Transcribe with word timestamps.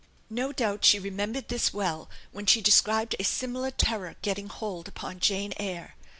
No 0.31 0.51
doubt 0.51 0.83
she 0.83 0.97
remembered 0.97 1.49
this 1.49 1.71
well 1.75 2.09
when 2.31 2.47
she 2.47 2.59
described 2.59 3.15
a 3.19 3.23
similar 3.23 3.69
terror 3.69 4.15
getting 4.23 4.47
hold 4.49 4.87
upon 4.87 5.19
Jane 5.19 5.53
Eyre. 5.57 5.93